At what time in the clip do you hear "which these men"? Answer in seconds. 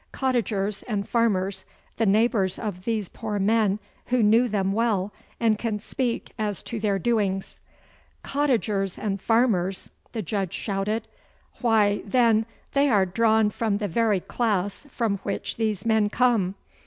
15.19-16.09